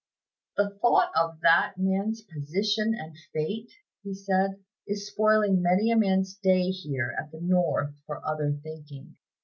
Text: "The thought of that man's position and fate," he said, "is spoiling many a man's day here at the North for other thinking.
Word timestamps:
"The 0.57 0.71
thought 0.81 1.11
of 1.15 1.41
that 1.41 1.75
man's 1.77 2.23
position 2.23 2.95
and 2.95 3.15
fate," 3.31 3.71
he 4.01 4.15
said, 4.15 4.59
"is 4.87 5.05
spoiling 5.07 5.61
many 5.61 5.91
a 5.91 5.95
man's 5.95 6.33
day 6.33 6.71
here 6.71 7.13
at 7.19 7.31
the 7.31 7.39
North 7.39 7.93
for 8.07 8.19
other 8.27 8.51
thinking. 8.63 9.17